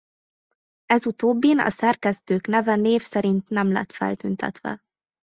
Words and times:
Ez 0.85 1.05
utóbbin 1.07 1.59
a 1.59 1.69
szerkesztők 1.69 2.47
neve 2.47 2.75
név 2.75 3.01
szerint 3.01 3.49
nem 3.49 3.71
lett 3.71 3.91
feltüntetve. 3.91 4.81